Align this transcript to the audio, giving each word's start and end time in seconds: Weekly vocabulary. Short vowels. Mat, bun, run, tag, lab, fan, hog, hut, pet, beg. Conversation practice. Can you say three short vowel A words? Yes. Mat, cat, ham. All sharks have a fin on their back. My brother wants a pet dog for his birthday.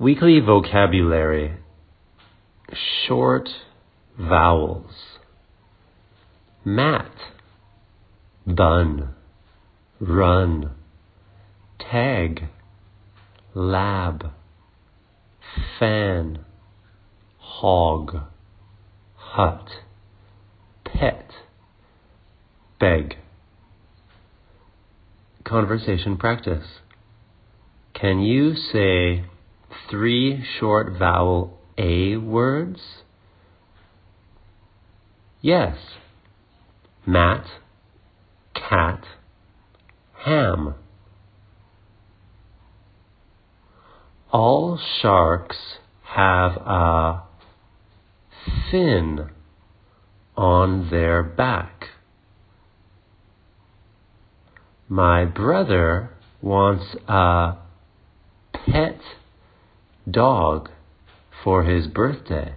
Weekly 0.00 0.40
vocabulary. 0.40 1.56
Short 3.06 3.50
vowels. 4.18 4.94
Mat, 6.64 7.12
bun, 8.46 9.10
run, 10.00 10.70
tag, 11.78 12.44
lab, 13.52 14.32
fan, 15.78 16.46
hog, 17.36 18.20
hut, 19.16 19.68
pet, 20.82 21.30
beg. 22.78 23.16
Conversation 25.44 26.16
practice. 26.16 26.64
Can 27.92 28.20
you 28.20 28.54
say 28.54 29.26
three 29.88 30.44
short 30.58 30.98
vowel 30.98 31.58
A 31.78 32.16
words? 32.16 32.80
Yes. 35.40 35.76
Mat, 37.06 37.46
cat, 38.54 39.04
ham. 40.24 40.74
All 44.30 44.78
sharks 45.00 45.56
have 46.02 46.52
a 46.56 47.22
fin 48.70 49.30
on 50.36 50.90
their 50.90 51.22
back. 51.22 51.86
My 54.88 55.24
brother 55.24 56.10
wants 56.42 56.96
a 57.08 57.56
pet 58.52 59.00
dog 60.08 60.70
for 61.42 61.64
his 61.64 61.86
birthday. 61.86 62.54